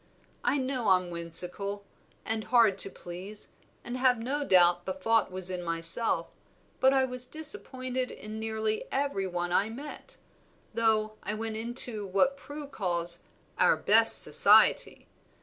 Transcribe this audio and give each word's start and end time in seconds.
I 0.43 0.57
know 0.57 0.87
I'm 0.87 1.11
whimsical, 1.11 1.85
and 2.25 2.45
hard 2.45 2.79
to 2.79 2.89
please, 2.89 3.49
and 3.83 3.95
have 3.97 4.17
no 4.17 4.43
doubt 4.43 4.87
the 4.87 4.95
fault 4.95 5.29
was 5.29 5.51
in 5.51 5.61
myself, 5.61 6.31
but 6.79 6.91
I 6.91 7.03
was 7.05 7.27
disappointed 7.27 8.09
in 8.09 8.39
nearly 8.39 8.85
every 8.91 9.27
one 9.27 9.51
I 9.51 9.69
met, 9.69 10.17
though 10.73 11.17
I 11.21 11.35
went 11.35 11.55
into 11.55 12.07
what 12.07 12.35
Prue 12.35 12.65
calls 12.65 13.21
'our 13.59 13.77
best 13.77 14.23
society.' 14.23 15.07